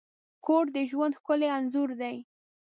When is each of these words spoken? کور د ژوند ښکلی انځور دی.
کور 0.45 0.65
د 0.75 0.77
ژوند 0.89 1.17
ښکلی 1.19 1.47
انځور 1.57 1.89
دی. 2.01 2.15